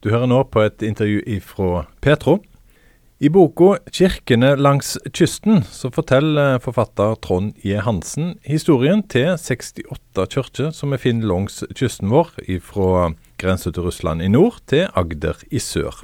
Du 0.00 0.08
hører 0.08 0.30
nå 0.30 0.38
på 0.48 0.62
et 0.64 0.80
intervju 0.80 1.20
fra 1.44 1.82
Petro. 2.00 2.38
I 3.20 3.28
boka 3.28 3.74
'Kirkene 3.92 4.54
langs 4.56 4.94
kysten' 5.12 5.60
så 5.68 5.90
forteller 5.92 6.56
forfatter 6.58 7.18
Trond 7.20 7.52
J. 7.60 7.82
Hansen 7.84 8.38
historien 8.48 9.02
til 9.02 9.36
68 9.36 10.24
kirker 10.32 10.70
som 10.72 10.94
vi 10.94 10.96
finner 10.96 11.28
langs 11.28 11.60
kysten 11.76 12.08
vår, 12.08 12.30
fra 12.64 13.12
grensa 13.36 13.70
til 13.70 13.82
Russland 13.82 14.22
i 14.22 14.28
nord 14.28 14.62
til 14.66 14.88
Agder 14.96 15.36
i 15.50 15.58
sør. 15.58 16.00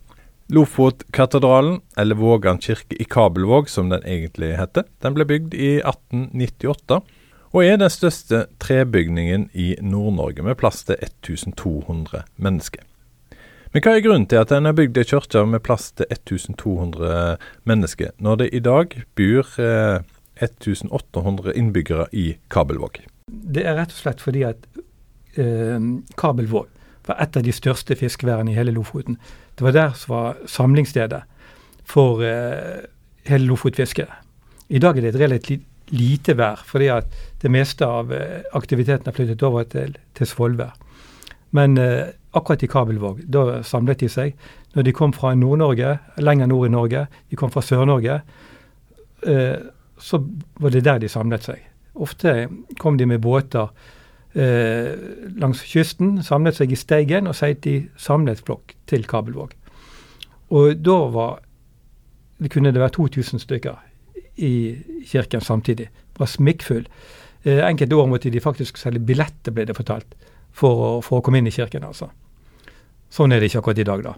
Lofotkatedralen, 0.52 1.80
eller 1.96 2.20
Vågan 2.20 2.60
kirke 2.60 3.00
i 3.00 3.04
Kabelvåg 3.04 3.70
som 3.70 3.88
den 3.88 4.04
egentlig 4.04 4.58
heter, 4.58 4.84
den 5.00 5.14
ble 5.14 5.24
bygd 5.24 5.54
i 5.54 5.80
1898 5.80 7.00
og 7.54 7.64
er 7.64 7.80
den 7.80 7.88
største 7.88 8.44
trebygningen 8.60 9.48
i 9.54 9.74
Nord-Norge, 9.80 10.42
med 10.42 10.60
plass 10.60 10.84
til 10.84 11.00
1200 11.00 12.26
mennesker. 12.36 12.84
Men 13.76 13.82
hva 13.84 13.92
er 13.92 14.04
grunnen 14.06 14.24
til 14.24 14.38
at 14.40 14.52
en 14.56 14.64
har 14.64 14.72
bygd 14.72 14.96
ei 14.96 15.04
kirke 15.04 15.42
med 15.44 15.60
plass 15.60 15.90
til 16.00 16.06
1200 16.08 17.34
mennesker, 17.68 18.14
når 18.24 18.38
det 18.40 18.46
i 18.56 18.62
dag 18.64 18.94
bor 19.20 19.50
eh, 19.60 19.98
1800 20.40 21.52
innbyggere 21.52 22.06
i 22.16 22.24
Kabelvåg? 22.48 23.02
Det 23.28 23.66
er 23.66 23.76
rett 23.76 23.92
og 23.92 24.00
slett 24.00 24.24
fordi 24.24 24.46
at 24.48 24.64
eh, 25.36 25.76
Kabelvåg 26.16 26.72
var 27.10 27.20
et 27.20 27.36
av 27.36 27.44
de 27.44 27.52
største 27.52 28.00
fiskeværene 28.00 28.54
i 28.54 28.56
hele 28.56 28.72
Lofoten. 28.72 29.20
Det 29.52 29.68
var 29.68 29.76
der 29.76 29.92
som 30.00 30.16
var 30.16 30.40
samlingsstedet 30.48 31.20
for 31.84 32.24
eh, 32.24 32.88
hele 33.28 33.52
Lofotfisket. 33.52 34.08
I 34.72 34.80
dag 34.80 34.96
er 34.96 35.04
det 35.04 35.12
et 35.18 35.24
relativt 35.26 35.92
lite 35.92 36.32
vær, 36.40 36.64
fordi 36.64 36.94
at 36.96 37.12
det 37.44 37.52
meste 37.52 37.84
av 37.84 38.08
eh, 38.08 38.40
aktiviteten 38.56 39.12
er 39.12 39.20
flyttet 39.20 39.44
over 39.44 39.68
til, 39.68 39.98
til 40.16 40.32
Svolvær. 40.32 40.72
Men 41.52 41.76
eh, 41.76 42.06
akkurat 42.36 42.62
i 42.62 42.68
Kabelvåg, 42.70 43.22
da 43.32 43.62
samlet 43.66 44.02
de 44.04 44.10
seg. 44.12 44.36
Når 44.76 44.86
de 44.86 44.94
kom 44.96 45.14
fra 45.16 45.34
Nord-Norge, 45.34 45.96
lenger 46.20 46.50
nord 46.50 46.68
i 46.68 46.74
Norge, 46.74 47.06
de 47.30 47.38
kom 47.38 47.52
fra 47.52 47.62
Sør-Norge, 47.64 48.20
eh, 49.26 49.56
så 49.98 50.20
var 50.60 50.74
det 50.74 50.84
der 50.84 51.00
de 51.00 51.08
samlet 51.08 51.48
seg. 51.48 51.62
Ofte 51.96 52.48
kom 52.78 52.98
de 53.00 53.06
med 53.08 53.22
båter 53.24 53.70
eh, 54.36 54.92
langs 55.40 55.64
kysten, 55.64 56.18
samlet 56.22 56.58
seg 56.58 56.72
i 56.72 56.78
Steigen 56.78 57.30
og 57.30 57.38
seilte 57.38 57.72
i 57.72 57.78
samlet 57.96 58.44
flokk 58.44 58.76
til 58.90 59.08
Kabelvåg. 59.08 59.56
Og 60.52 60.76
da 60.84 60.98
var 61.10 61.40
det 62.36 62.52
kunne 62.52 62.72
det 62.72 62.82
være 62.82 62.98
2000 62.98 63.40
stykker 63.40 63.80
i 64.36 64.76
kirken 65.08 65.40
samtidig. 65.40 65.88
Det 65.88 66.20
Var 66.20 66.26
smikkfull. 66.26 66.84
Eh, 67.44 67.62
enkelte 67.64 67.96
år 67.96 68.06
måtte 68.06 68.30
de 68.30 68.40
faktisk 68.40 68.76
selge 68.76 69.00
billetter, 69.00 69.52
ble 69.52 69.64
det 69.64 69.76
fortalt, 69.76 70.14
for 70.52 71.00
for 71.00 71.18
å 71.18 71.22
komme 71.22 71.38
inn 71.38 71.46
i 71.46 71.54
kirken. 71.54 71.84
altså. 71.84 72.10
Sånn 73.12 73.32
er 73.32 73.40
det 73.40 73.50
ikke 73.50 73.64
akkurat 73.64 73.82
i 73.82 73.90
dag, 73.90 74.06
da. 74.06 74.16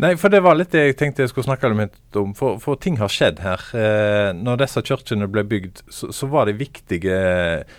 Nei, 0.00 0.12
for 0.20 0.32
det 0.32 0.42
var 0.44 0.56
litt 0.56 0.72
det 0.74 0.82
jeg 0.82 0.96
tenkte 1.00 1.24
jeg 1.24 1.32
skulle 1.32 1.48
snakke 1.48 1.70
litt 1.72 2.18
om. 2.18 2.34
For, 2.36 2.60
for 2.62 2.80
ting 2.80 2.98
har 3.00 3.12
skjedd 3.12 3.40
her. 3.44 3.64
Eh, 3.76 4.30
når 4.36 4.62
disse 4.64 4.82
kirkene 4.86 5.28
ble 5.30 5.44
bygd, 5.48 5.82
så, 5.92 6.10
så, 6.14 6.28
var 6.32 6.48
det 6.48 6.58
viktige 6.60 7.18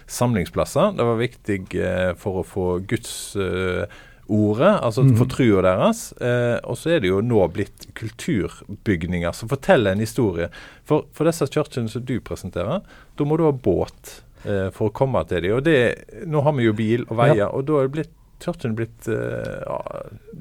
samlingsplasser. 0.06 0.96
Det 0.98 1.08
var 1.08 1.22
viktig 1.22 1.62
eh, 1.78 2.12
for 2.20 2.42
å 2.42 2.46
få 2.48 2.68
Guds 2.90 3.12
eh, 3.42 3.98
altså 4.28 5.04
mm. 5.04 5.16
for 5.18 5.32
trua 5.32 5.64
deres. 5.64 6.12
Eh, 6.20 6.58
og 6.68 6.78
så 6.78 6.96
er 6.96 7.02
det 7.04 7.12
jo 7.12 7.22
nå 7.22 7.46
blitt 7.54 7.90
kulturbygninger 7.96 9.32
som 9.32 9.50
forteller 9.50 9.94
en 9.94 10.04
historie. 10.04 10.50
For, 10.86 11.08
for 11.14 11.30
disse 11.30 11.48
kirkene 11.48 11.90
som 11.90 12.04
du 12.04 12.20
presenterer, 12.20 12.82
da 13.16 13.26
må 13.26 13.38
du 13.38 13.46
ha 13.48 13.54
båt 13.54 14.22
eh, 14.44 14.70
for 14.74 14.90
å 14.90 14.96
komme 14.96 15.24
til 15.30 15.46
dem. 15.46 15.58
Og 15.58 15.64
det, 15.64 16.26
nå 16.28 16.42
har 16.42 16.58
vi 16.58 16.68
jo 16.68 16.76
bil 16.78 17.08
og 17.08 17.18
veier, 17.22 17.46
ja. 17.46 17.52
og 17.52 17.68
da 17.70 17.80
er 17.80 17.88
det 17.88 17.96
blitt 17.96 18.16
kirkene 18.44 18.78
blitt 18.78 19.10
uh, 19.10 19.64
ja, 19.66 19.78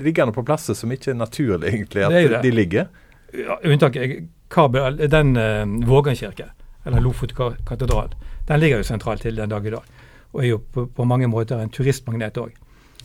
liggende 0.01 0.35
på 0.37 0.45
plasser 0.47 0.77
som 0.77 0.93
ikke 0.93 1.13
er 1.15 1.19
naturlig, 1.21 1.73
egentlig, 1.73 2.05
at 2.05 2.15
det 2.15 2.31
det. 2.31 2.43
de 2.45 2.55
ligger. 2.55 2.89
Ja, 3.37 3.59
Unntaket 3.65 4.29
Kabel, 4.53 5.01
den 5.11 5.37
uh, 5.37 5.89
Vågan 5.89 6.17
kirke, 6.17 6.51
eller 6.85 7.01
Lofot 7.01 7.35
katedral, 7.67 8.15
den 8.47 8.61
ligger 8.61 8.83
jo 8.83 8.89
sentralt 8.89 9.27
til 9.27 9.37
den 9.37 9.51
dag 9.51 9.67
i 9.67 9.75
dag. 9.75 9.95
Og 10.33 10.43
er 10.45 10.49
jo 10.49 10.61
på, 10.73 10.87
på 10.87 11.05
mange 11.05 11.29
måter 11.31 11.61
en 11.61 11.73
turistmagnet 11.73 12.39
òg. 12.39 12.53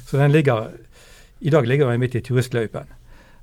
Så 0.04 0.18
den 0.18 0.32
ligger 0.32 0.72
I 1.40 1.50
dag 1.50 1.66
ligger 1.66 1.90
den 1.90 2.00
midt 2.00 2.16
i 2.16 2.22
turistløypen. 2.22 2.86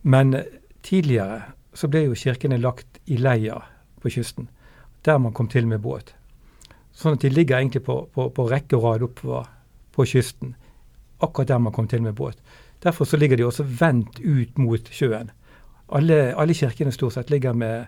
Men 0.03 0.37
tidligere 0.83 1.43
så 1.75 1.89
ble 1.89 2.05
jo 2.07 2.15
kirkene 2.15 2.59
lagt 2.59 3.01
i 3.07 3.17
leia 3.17 3.59
på 4.03 4.11
kysten, 4.11 4.49
der 5.05 5.19
man 5.19 5.33
kom 5.33 5.49
til 5.49 5.67
med 5.67 5.83
båt. 5.83 6.15
Sånn 6.95 7.15
at 7.15 7.23
de 7.23 7.31
ligger 7.31 7.59
egentlig 7.59 7.85
på, 7.87 8.01
på, 8.15 8.29
på 8.35 8.47
rekke 8.51 8.79
og 8.79 8.85
rad 8.85 9.05
oppover 9.07 9.49
på 9.95 10.07
kysten, 10.07 10.55
akkurat 11.21 11.49
der 11.49 11.59
man 11.59 11.73
kom 11.73 11.89
til 11.89 12.03
med 12.03 12.13
båt. 12.13 12.37
Derfor 12.83 13.05
så 13.05 13.17
ligger 13.17 13.37
de 13.37 13.45
også 13.45 13.63
vendt 13.63 14.21
ut 14.21 14.59
mot 14.59 14.89
sjøen. 14.91 15.31
Alle, 15.93 16.35
alle 16.39 16.55
kirkene 16.55 16.93
stort 16.93 17.13
sett 17.13 17.31
ligger 17.31 17.53
med 17.53 17.87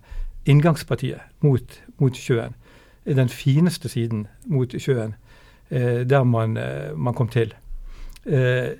inngangspartiet 0.48 1.20
mot, 1.40 1.82
mot 1.98 2.16
sjøen. 2.16 2.54
Den 3.04 3.28
fineste 3.28 3.88
siden 3.88 4.26
mot 4.46 4.72
sjøen, 4.72 5.14
eh, 5.70 6.02
der 6.08 6.24
man, 6.24 6.56
eh, 6.56 6.96
man 6.96 7.14
kom 7.14 7.28
til. 7.28 7.54
Eh, 8.26 8.76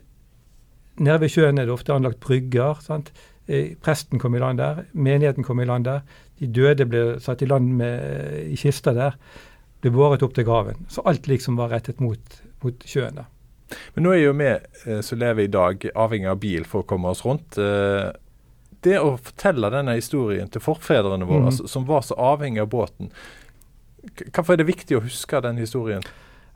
nede 0.97 1.21
ved 1.21 1.29
sjøen 1.29 1.59
er 1.59 1.65
det 1.65 1.73
ofte 1.73 1.93
anlagt 1.93 2.21
brygger. 2.21 2.81
sant? 2.81 3.13
Eh, 3.49 3.75
presten 3.83 4.19
kom 4.19 4.35
i 4.35 4.39
land 4.39 4.59
der, 4.59 4.85
menigheten 4.93 5.45
kom 5.45 5.61
i 5.61 5.65
land 5.65 5.85
der. 5.85 6.01
De 6.41 6.47
døde 6.47 6.87
ble 6.87 7.21
satt 7.21 7.43
i 7.43 7.47
land 7.47 7.69
med, 7.77 8.47
i 8.47 8.57
kister 8.57 8.95
der. 8.95 9.17
Ble 9.81 9.91
båret 9.91 10.23
opp 10.23 10.35
til 10.35 10.45
graven. 10.45 10.87
Så 10.89 11.03
alt 11.05 11.27
liksom 11.27 11.57
var 11.57 11.69
rettet 11.73 12.01
mot, 12.01 12.43
mot 12.63 12.85
sjøen. 12.87 13.15
da. 13.15 13.25
Men 13.95 14.07
nå 14.07 14.15
er 14.15 14.25
jo 14.25 14.35
vi 14.39 14.49
eh, 14.51 15.01
som 15.07 15.21
lever 15.21 15.47
i 15.47 15.53
dag, 15.53 15.87
avhengig 15.95 16.31
av 16.31 16.41
bil 16.43 16.67
for 16.69 16.83
å 16.83 16.89
komme 16.91 17.13
oss 17.13 17.25
rundt. 17.27 17.59
Eh, 17.59 18.09
det 18.85 18.97
å 19.01 19.17
fortelle 19.21 19.71
denne 19.73 19.99
historien 19.99 20.49
til 20.49 20.65
forfedrene 20.65 21.29
våre, 21.29 21.45
mm. 21.45 21.51
altså, 21.53 21.69
som 21.69 21.87
var 21.89 22.03
så 22.07 22.17
avhengig 22.17 22.63
av 22.63 22.71
båten, 22.73 23.11
hvorfor 24.33 24.55
er 24.55 24.63
det 24.63 24.71
viktig 24.71 24.97
å 24.97 25.05
huske 25.05 25.43
den 25.45 25.61
historien? 25.61 26.05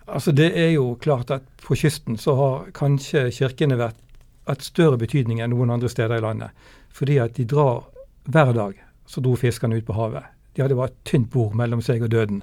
Altså 0.05 0.33
Det 0.37 0.51
er 0.61 0.71
jo 0.75 0.95
klart 1.01 1.31
at 1.33 1.45
på 1.65 1.77
kysten 1.81 2.17
så 2.21 2.35
har 2.37 2.71
kanskje 2.77 3.31
kirkene 3.33 3.77
vært 3.81 4.01
hatt 4.49 4.65
større 4.65 4.99
betydning 5.01 5.41
enn 5.41 5.53
noen 5.55 5.73
andre 5.73 5.89
steder 5.89 6.19
i 6.19 6.25
landet. 6.25 6.53
Fordi 6.93 7.19
at 7.23 7.37
de 7.39 7.47
drar 7.49 7.87
hver 8.29 8.53
dag 8.57 8.81
så 9.09 9.23
dro 9.25 9.37
fiskerne 9.37 9.77
ut 9.77 9.87
på 9.87 9.97
havet. 9.97 10.25
De 10.57 10.63
hadde 10.63 10.77
bare 10.77 10.93
et 10.93 11.01
tynt 11.09 11.31
bord 11.33 11.57
mellom 11.57 11.83
seg 11.85 12.05
og 12.05 12.13
døden. 12.13 12.43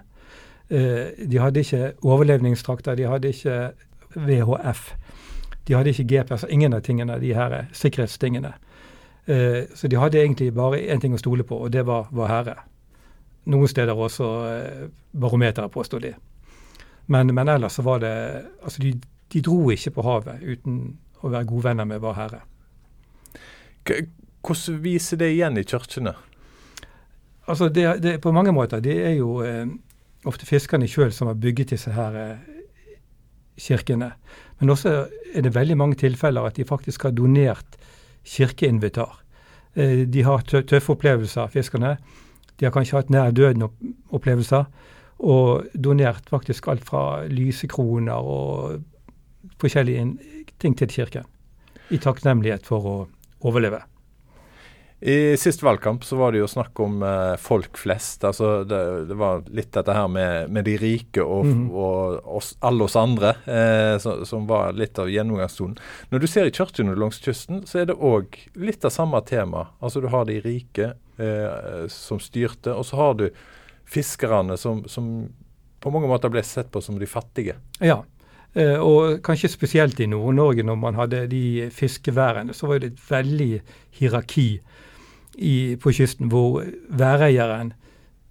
Eh, 0.69 1.13
de 1.27 1.39
hadde 1.41 1.63
ikke 1.63 1.93
overlevningstrakter, 2.01 2.95
de 2.95 3.07
hadde 3.09 3.33
ikke 3.33 3.57
VHF. 4.15 4.91
De 5.67 5.77
hadde 5.77 5.93
ikke 5.93 6.07
GPS, 6.09 6.45
ingen 6.49 6.73
av 6.73 6.81
tingene, 6.85 7.19
de 7.21 7.33
her 7.37 7.55
sikkerhetstingene. 7.77 8.53
Eh, 9.25 9.63
så 9.75 9.87
de 9.87 9.99
hadde 10.01 10.19
egentlig 10.19 10.53
bare 10.53 10.81
én 10.81 11.01
ting 11.01 11.13
å 11.13 11.21
stole 11.21 11.45
på, 11.47 11.59
og 11.61 11.71
det 11.71 11.85
var 11.85 12.09
Vårherre. 12.11 12.57
Noen 13.51 13.69
steder 13.69 13.97
også 13.97 14.29
eh, 14.49 14.87
barometeret, 15.11 15.71
påstår 15.71 16.03
de. 16.03 16.13
Men, 17.05 17.33
men, 17.35 17.49
ellers 17.49 17.73
så 17.73 17.81
var 17.81 17.99
det 17.99 18.13
Altså, 18.63 18.81
de, 18.81 18.93
de, 19.33 19.41
dro 19.41 19.71
ikke 19.71 19.91
på 19.95 20.05
havet 20.05 20.41
uten 20.41 20.81
å 21.21 21.29
være 21.29 21.49
gode 21.49 21.69
venner 21.69 21.85
med 21.85 22.01
Vårherre. 22.01 22.43
Hvordan 23.85 24.81
viser 24.81 25.17
det 25.17 25.31
igjen 25.33 25.57
i 25.57 25.65
kirkene? 25.65 26.13
Altså, 27.45 27.69
det, 27.69 27.85
det, 28.03 28.19
På 28.21 28.31
mange 28.31 28.51
måter. 28.51 28.79
Det 28.79 28.97
er 29.05 29.15
jo 29.17 29.41
eh, 29.45 29.65
ofte 30.25 30.45
fiskerne 30.45 30.89
sjøl 30.89 31.11
som 31.13 31.29
har 31.29 31.39
bygget 31.41 31.73
disse 31.75 31.93
her 31.93 32.17
eh, 32.17 32.50
kirkene. 33.59 34.11
Men 34.59 34.69
også 34.69 34.93
er 35.33 35.45
det 35.45 35.55
veldig 35.55 35.77
mange 35.77 35.95
tilfeller 35.95 36.45
at 36.47 36.57
de 36.59 36.67
faktisk 36.67 37.07
har 37.07 37.15
donert 37.17 37.77
kirkeinvitar. 38.27 39.19
Eh, 39.75 40.07
de 40.07 40.23
har 40.23 40.43
tøffe 40.45 40.93
opplevelser, 40.93 41.47
fiskerne. 41.47 41.97
De 42.59 42.67
har 42.67 42.73
kanskje 42.75 42.99
hatt 42.99 43.09
nær 43.09 43.31
døden-opplevelser 43.33 44.65
og 45.21 45.67
donert 45.73 46.29
faktisk 46.29 46.67
alt 46.71 46.85
fra 46.85 47.25
lysekroner 47.29 48.17
og 48.21 48.81
forskjellige 49.61 50.05
ting 50.61 50.77
til 50.77 50.89
kirken. 50.89 51.25
I 51.89 51.97
takknemlighet 52.01 52.65
for 52.65 52.87
å 52.87 52.95
overleve. 53.41 53.81
I 55.03 55.37
sist 55.37 55.63
valgkamp 55.63 56.03
så 56.03 56.15
var 56.15 56.31
det 56.31 56.43
jo 56.43 56.47
snakk 56.47 56.79
om 56.79 56.99
eh, 57.03 57.35
folk 57.41 57.77
flest. 57.77 58.23
altså 58.23 58.63
det, 58.63 58.81
det, 59.09 59.15
var 59.17 59.39
litt 59.49 59.71
dette 59.73 59.95
her 59.97 60.07
med, 60.07 60.51
med 60.53 60.67
de 60.67 60.75
rike 60.77 61.23
og, 61.25 61.45
mm. 61.45 61.63
og 61.73 62.27
oss, 62.37 62.51
alle 62.61 62.85
oss 62.85 62.95
andre 63.01 63.31
eh, 63.49 63.95
som, 63.97 64.21
som, 64.29 64.45
var 64.45 64.77
litt 64.77 65.01
av 65.01 65.09
gjennomgangstonen. 65.09 65.79
Når 66.13 66.21
du 66.21 66.27
ser 66.29 66.45
i 66.45 66.53
kirkene 66.53 66.93
langs 66.93 67.17
kysten, 67.17 67.63
så 67.65 67.81
er 67.81 67.89
det 67.89 67.97
òg 67.97 68.37
litt 68.61 68.85
av 68.85 68.93
samme 68.93 69.23
tema. 69.25 69.71
Altså 69.81 70.03
Du 70.05 70.09
har 70.13 70.29
de 70.29 70.37
rike 70.45 70.91
eh, 70.93 71.87
som 71.89 72.21
styrte, 72.21 72.75
og 72.75 72.85
så 72.85 73.01
har 73.01 73.17
du 73.17 73.27
fiskerne 73.89 74.53
som, 74.57 74.83
som 74.85 75.09
på 75.81 75.89
mange 75.89 76.11
måter 76.13 76.29
ble 76.29 76.45
sett 76.45 76.69
på 76.69 76.81
som 76.85 77.01
de 77.01 77.09
fattige. 77.09 77.57
Ja, 77.81 78.03
eh, 78.53 78.77
og 78.77 79.17
kanskje 79.25 79.49
spesielt 79.49 79.97
i 79.97 80.11
Nord-Norge, 80.13 80.61
når 80.61 80.77
man 80.77 81.01
hadde 81.01 81.25
de 81.33 81.71
fiskeværene, 81.73 82.53
så 82.53 82.69
var 82.69 82.85
det 82.85 82.93
et 82.93 83.03
veldig 83.09 83.51
hierarki 83.97 84.49
i, 85.37 85.75
på 85.79 85.93
kysten, 85.95 86.29
hvor 86.31 86.63
væreieren 86.89 87.73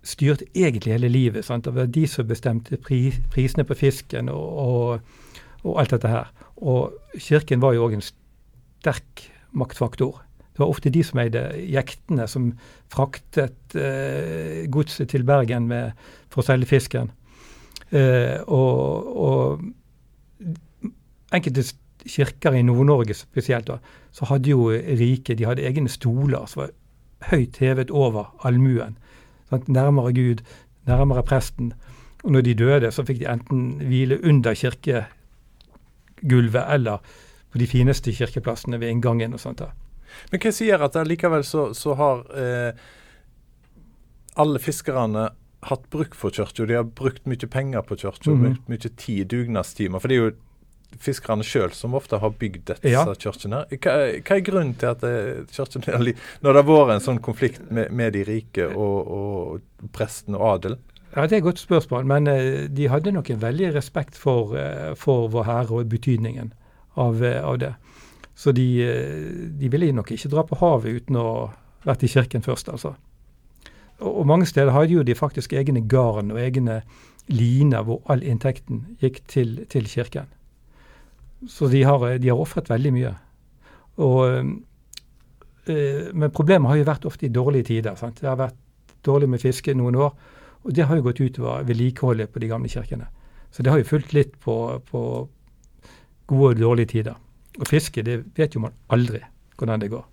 styrte 0.03 0.47
egentlig 0.57 0.95
hele 0.95 1.09
livet. 1.09 1.45
Sant? 1.45 1.65
Det 1.65 1.75
var 1.75 1.91
de 1.93 2.07
som 2.09 2.29
bestemte 2.29 2.79
pri, 2.81 3.11
prisene 3.33 3.65
på 3.69 3.77
fisken 3.77 4.29
og, 4.33 4.49
og, 4.65 5.01
og, 5.63 5.81
alt 5.81 5.95
dette 5.97 6.09
her. 6.09 6.33
Og 6.57 6.95
kirken 7.19 7.63
var 7.63 7.77
jo 7.77 7.87
òg 7.87 7.99
en 7.99 8.05
sterk 8.05 9.27
maktfaktor. 9.53 10.23
Det 10.51 10.63
var 10.63 10.73
ofte 10.73 10.93
de 10.93 11.03
som 11.05 11.21
eide 11.23 11.43
jektene 11.73 12.27
som 12.29 12.51
fraktet 12.93 13.77
eh, 13.79 14.67
godset 14.73 15.09
til 15.13 15.25
Bergen 15.25 15.69
med, 15.71 15.97
for 16.33 16.43
å 16.43 16.49
selge 16.49 16.69
fisken. 16.69 17.13
Eh, 17.91 18.41
og, 18.47 19.15
og, 19.17 19.63
enkelte 21.31 21.65
kirker 22.09 22.57
i 22.57 22.65
Nord-Norge 22.65 23.15
spesielt, 23.15 23.69
da, 23.69 23.79
så 24.13 24.27
hadde 24.31 24.51
jo 24.51 24.71
riket 24.73 25.39
de 25.39 25.47
hadde 25.47 25.67
egne 25.69 25.91
stoler 25.93 26.49
som 26.51 26.65
var 26.65 26.73
høyt 27.29 27.57
hevet 27.61 27.91
over 27.91 28.25
allmuen. 28.47 28.97
Sant? 29.51 29.69
Nærmere 29.69 30.13
Gud, 30.17 30.41
nærmere 30.89 31.23
presten. 31.27 31.73
Og 32.25 32.31
når 32.33 32.41
de 32.41 32.55
døde, 32.55 32.91
så 32.93 33.05
fikk 33.07 33.19
de 33.23 33.33
enten 33.33 33.81
hvile 33.89 34.25
under 34.25 34.55
kirkegulvet 34.55 36.65
eller 36.75 36.99
på 37.51 37.59
de 37.59 37.67
fineste 37.67 38.13
kirkeplassene 38.15 38.81
ved 38.81 38.89
inngangen 38.93 39.35
og 39.35 39.41
sånt. 39.43 39.59
da. 39.59 39.67
Men 40.31 40.41
hva 40.43 40.51
sier 40.55 40.83
at 40.85 40.97
likevel 41.07 41.45
så, 41.47 41.71
så 41.75 41.95
har 41.99 42.17
eh, 42.39 42.73
alle 44.41 44.59
fiskerne 44.63 45.29
hatt 45.69 45.85
bruk 45.91 46.15
for 46.19 46.31
kirka? 46.35 46.67
De 46.67 46.75
har 46.79 46.85
brukt 46.85 47.27
mye 47.31 47.47
penger 47.51 47.83
på 47.83 47.97
kirka, 47.97 48.31
mm 48.31 48.45
-hmm. 48.45 48.57
mye 48.67 48.91
tid, 48.97 49.27
dugnadstimer. 49.27 49.99
For 49.99 50.09
det 50.09 50.17
er 50.17 50.25
jo 50.25 50.33
fiskerne 50.99 51.45
sjøl 51.47 51.73
som 51.77 51.95
ofte 51.95 52.19
har 52.21 52.33
bygd 52.41 52.73
disse 52.73 52.91
ja. 52.91 53.05
kirkene. 53.07 53.63
Hva, 53.71 53.97
hva, 54.19 54.37
er 54.37 54.45
grunnen 54.45 54.75
til 54.79 54.91
at 54.91 55.05
eh, 55.07 55.43
kirken 55.53 55.85
Når 55.87 56.51
det 56.51 56.63
har 56.63 56.69
vært 56.69 56.95
en 56.97 57.05
sånn 57.05 57.21
konflikt 57.23 57.63
med, 57.71 57.93
med 57.93 58.15
de 58.17 58.25
rike 58.27 58.67
og, 58.69 59.13
og 59.19 59.91
presten 59.95 60.39
og 60.39 60.47
adelen? 60.55 60.81
Ja, 61.15 61.27
Det 61.27 61.33
er 61.33 61.41
et 61.41 61.49
godt 61.49 61.59
spørsmål, 61.59 62.05
men 62.07 62.29
uh, 62.31 62.69
de 62.71 62.89
hadde 62.89 63.13
nok 63.13 63.31
en 63.31 63.43
veldig 63.43 63.73
respekt 63.75 64.19
for, 64.19 64.55
uh, 64.55 64.95
for 64.95 65.27
Vår 65.29 65.47
Herre 65.49 65.81
og 65.81 65.89
betydningen 65.91 66.53
av, 66.95 67.23
av 67.23 67.59
det. 67.59 67.73
Så 68.39 68.53
de, 68.55 68.67
de, 69.59 69.69
ville 69.69 69.91
nok 69.93 70.13
ikke 70.15 70.31
dra 70.33 70.45
på 70.47 70.57
havet 70.63 71.03
uten 71.03 71.19
å 71.19 71.25
ha 71.27 71.91
vært 71.91 72.07
i 72.07 72.13
kirken 72.13 72.47
først, 72.47 72.71
altså. 72.73 72.95
Og, 74.01 74.21
og 74.23 74.27
mange 74.31 74.47
steder 74.47 74.73
hadde 74.73 74.95
jo 74.95 75.03
de 75.05 75.19
faktisk 75.19 75.53
egne 75.53 75.83
garn 75.89 76.31
og 76.33 76.41
egne 76.41 76.81
liner 77.31 77.85
hvor 77.87 78.01
all 78.11 78.23
inntekten 78.27 78.85
gikk 79.03 79.21
til, 79.29 79.59
til 79.71 79.89
kirken. 79.91 80.31
Så 81.49 81.71
de 81.73 81.83
har, 81.87 82.19
de 82.21 82.29
har 82.29 82.41
ofret 82.41 82.69
veldig 82.71 82.93
mye. 82.93 83.15
Og, 84.01 84.51
men 85.71 86.33
problemet 86.35 86.69
har 86.69 86.81
jo 86.81 86.89
vært 86.89 87.07
ofte 87.09 87.27
i 87.29 87.33
dårlige 87.33 87.71
tider. 87.71 87.97
Sant? 87.97 88.21
Det 88.21 88.29
har 88.29 88.37
vært 88.41 88.59
dårlig 89.07 89.31
med 89.33 89.43
fiske 89.43 89.75
noen 89.77 89.97
år. 89.97 90.13
Og 90.65 90.77
det 90.77 90.85
har 90.89 90.99
jo 90.99 91.07
gått 91.07 91.23
utover 91.23 91.65
vedlikeholdet 91.69 92.33
på 92.33 92.43
de 92.43 92.51
gamle 92.51 92.69
kirkene. 92.69 93.09
Så 93.51 93.65
det 93.65 93.73
har 93.73 93.81
jo 93.81 93.89
fulgt 93.89 94.13
litt 94.15 94.37
på, 94.45 94.55
på 94.91 95.03
gode 96.31 96.55
og 96.55 96.61
dårlige 96.61 96.93
tider. 96.95 97.19
Og 97.59 97.67
fiske, 97.69 98.05
det 98.07 98.23
vet 98.37 98.55
jo 98.55 98.63
man 98.67 98.77
aldri 98.93 99.23
hvordan 99.59 99.83
det 99.83 99.91
går. 99.93 100.05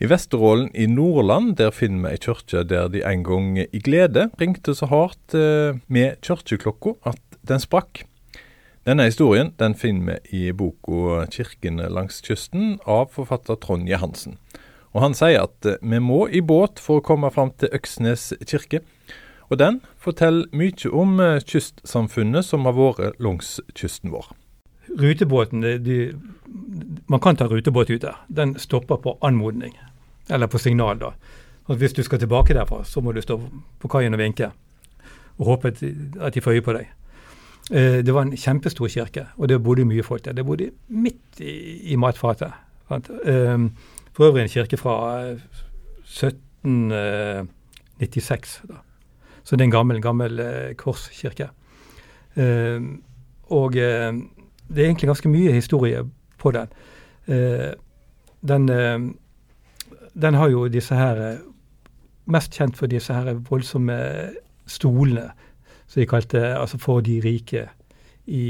I 0.00 0.08
Vesterålen 0.08 0.70
i 0.72 0.86
Nordland 0.88 1.58
der 1.58 1.74
finner 1.76 2.08
vi 2.08 2.16
ei 2.16 2.20
kirke 2.24 2.62
der 2.64 2.88
de 2.88 3.02
en 3.04 3.24
gang 3.24 3.58
i 3.60 3.80
glede 3.84 4.30
ringte 4.40 4.72
så 4.76 4.88
hardt 4.88 5.36
eh, 5.36 5.76
med 5.92 6.22
kirkeklokka 6.24 6.96
at 7.12 7.20
den 7.48 7.60
sprakk. 7.60 8.06
Denne 8.88 9.04
historien 9.04 9.52
den 9.60 9.74
finner 9.76 10.20
vi 10.30 10.46
i 10.46 10.52
boka 10.52 11.26
'Kirkene 11.28 11.88
langs 11.92 12.22
kysten' 12.24 12.78
av 12.86 13.10
forfatter 13.12 13.54
Trond. 13.54 13.88
Hansen. 13.88 14.38
Og 14.92 15.02
Han 15.02 15.14
sier 15.14 15.42
at 15.42 15.66
eh, 15.66 15.76
vi 15.82 15.98
må 16.00 16.28
i 16.28 16.40
båt 16.40 16.80
for 16.80 16.98
å 16.98 17.04
komme 17.04 17.30
fram 17.30 17.52
til 17.58 17.68
Øksnes 17.76 18.32
kirke. 18.46 18.80
Og 19.50 19.58
den 19.58 19.80
forteller 19.98 20.48
mye 20.56 20.92
om 20.92 21.20
eh, 21.20 21.42
kystsamfunnet 21.44 22.44
som 22.44 22.64
har 22.64 22.72
vært 22.72 23.20
langs 23.20 23.60
kysten 23.74 24.10
vår. 24.10 24.32
Rutebåten, 24.88 25.60
de, 25.60 26.16
Man 27.06 27.20
kan 27.20 27.36
ta 27.36 27.44
rutebåt 27.44 27.90
ut 27.90 28.02
der. 28.02 28.16
Den 28.28 28.58
stopper 28.58 28.96
på 28.96 29.18
anmodning, 29.20 29.76
eller 30.30 30.46
på 30.46 30.58
signal. 30.58 30.98
da. 30.98 31.12
Og 31.68 31.76
hvis 31.76 31.92
du 31.92 32.02
skal 32.02 32.18
tilbake 32.18 32.54
derfra, 32.54 32.84
så 32.84 33.00
må 33.00 33.12
du 33.12 33.20
stå 33.20 33.40
på 33.78 33.88
kaien 33.88 34.14
og 34.14 34.18
vinke. 34.18 34.50
Og 35.38 35.46
håpe 35.46 35.68
at 36.20 36.34
de 36.34 36.40
får 36.40 36.52
øye 36.52 36.64
på 36.64 36.72
deg. 36.72 36.88
Eh, 37.70 38.04
det 38.04 38.14
var 38.14 38.22
en 38.26 38.36
kjempestor 38.36 38.88
kirke, 38.88 39.26
og 39.36 39.48
det 39.48 39.62
bodde 39.62 39.84
mye 39.88 40.02
folk 40.02 40.24
der. 40.24 40.32
Det 40.32 40.46
bodde 40.46 40.70
midt 40.88 41.40
i, 41.40 41.92
i 41.92 41.96
matfatet. 41.96 42.52
Sant? 42.90 43.10
for 44.12 44.24
øvrig 44.26 44.42
en 44.42 44.48
kirke 44.48 44.76
fra 44.76 45.22
1796. 46.02 48.62
da. 48.68 48.74
Så 49.44 49.56
det 49.56 49.60
er 49.60 49.64
en 49.64 49.70
gammel, 49.70 50.02
gammel 50.02 50.40
eh, 50.40 50.74
korskirke. 50.76 51.48
Eh, 52.36 52.80
og 53.50 53.76
eh, 53.76 54.12
det 54.68 54.78
er 54.78 54.86
egentlig 54.86 55.08
ganske 55.08 55.28
mye 55.28 55.52
historie 55.52 56.04
på 56.38 56.50
den. 56.50 56.66
Eh, 57.26 57.72
den, 58.48 58.68
eh, 58.68 59.00
den, 60.22 60.34
har 60.34 60.48
jo 60.48 60.68
disse 60.68 60.94
her 60.94 61.30
eh, 61.30 61.36
Mest 62.30 62.54
kjent 62.54 62.76
for 62.76 62.86
disse 62.86 63.14
her 63.14 63.34
voldsomme 63.48 63.96
stolene, 64.66 65.30
som 65.90 66.00
de 66.00 66.06
kalte 66.06 66.40
altså 66.54 66.78
for 66.78 67.02
de 67.02 67.18
rike 67.24 67.66
i, 68.26 68.44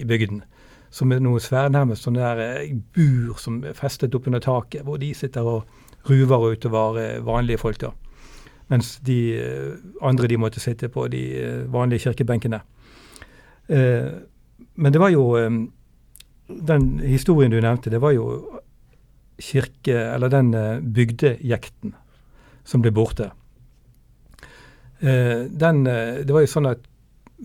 i 0.00 0.04
bygden. 0.08 0.42
Som 0.90 1.12
er 1.12 1.20
noe 1.20 1.40
sværnærmest 1.40 2.06
sånne 2.08 2.24
der 2.24 2.74
bur 2.96 3.36
som 3.36 3.60
er 3.60 3.76
festet 3.76 4.14
opp 4.16 4.26
under 4.30 4.40
taket, 4.40 4.86
hvor 4.88 4.96
de 4.96 5.12
sitter 5.14 5.44
og 5.44 6.08
ruver 6.08 6.54
utover 6.56 7.20
vanlige 7.26 7.60
folk. 7.60 7.80
da 7.84 7.92
mens 8.68 8.98
de 9.04 9.18
eh, 9.40 9.76
andre 10.04 10.28
de 10.28 10.38
måtte 10.40 10.60
sitte 10.60 10.90
på 10.92 11.06
de 11.12 11.22
eh, 11.40 11.64
vanlige 11.72 12.08
kirkebenkene. 12.08 12.60
Eh, 13.68 14.12
men 14.74 14.92
det 14.92 15.00
var 15.00 15.12
jo 15.12 15.34
Den 16.48 17.00
historien 17.04 17.50
du 17.50 17.60
nevnte, 17.60 17.90
det 17.90 18.00
var 18.00 18.10
jo 18.10 18.60
kirke, 19.38 19.92
eller 19.92 20.28
den 20.28 20.54
bygdejekten 20.94 21.92
som 22.64 22.80
ble 22.80 22.90
borte. 22.90 23.26
Den, 25.00 25.84
det 25.86 26.34
var 26.34 26.42
jo 26.42 26.50
sånn 26.50 26.66
at 26.66 26.80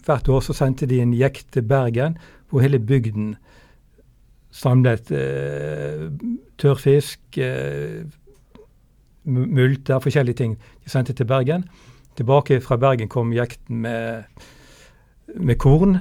hvert 0.05 0.29
år 0.29 0.41
så 0.41 0.55
sendte 0.57 0.87
de 0.89 1.01
en 1.01 1.13
jekt 1.13 1.51
til 1.53 1.65
Bergen, 1.67 2.17
hvor 2.49 2.63
hele 2.65 2.79
bygden 2.79 3.35
samlet 4.53 5.11
eh, 5.11 6.09
tørrfisk, 6.61 7.19
eh, 7.37 8.03
multer, 9.25 9.99
forskjellige 9.99 10.35
ting. 10.35 10.57
De 10.83 10.89
sendte 10.89 11.13
til 11.13 11.25
Bergen. 11.25 11.65
Tilbake 12.17 12.61
fra 12.61 12.77
Bergen 12.77 13.09
kom 13.09 13.33
jekten 13.33 13.81
med, 13.81 14.23
med 15.35 15.55
korn, 15.57 15.97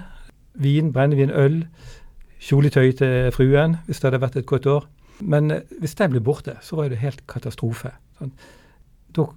vin, 0.55 0.93
brennevin, 0.93 1.31
øl, 1.31 1.63
kjoletøy 2.41 2.93
til 2.99 3.31
fruen, 3.33 3.79
hvis 3.87 4.03
det 4.03 4.11
hadde 4.11 4.21
vært 4.21 4.37
et 4.37 4.47
godt 4.47 4.67
år. 4.67 4.89
Men 5.21 5.51
eh, 5.51 5.65
hvis 5.81 5.95
den 5.95 6.13
ble 6.13 6.21
borte, 6.21 6.59
så 6.61 6.77
var 6.77 6.93
det 6.93 7.01
helt 7.01 7.25
katastrofe. 7.31 7.95
Sånn. 8.19 8.35
Da 9.17 9.29